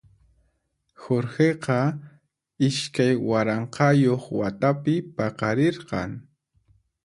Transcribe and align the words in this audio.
Jorgeqa 1.01 1.77
iskay 2.67 3.13
waranqayuq 3.27 4.23
watapi 4.37 4.95
paqarirqan. 5.15 6.11